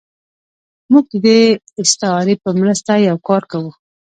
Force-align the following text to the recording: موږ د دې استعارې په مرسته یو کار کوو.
موږ 0.91 1.05
د 1.11 1.15
دې 1.25 1.41
استعارې 1.81 2.35
په 2.43 2.49
مرسته 2.59 2.91
یو 3.07 3.17
کار 3.27 3.43
کوو. 3.51 3.71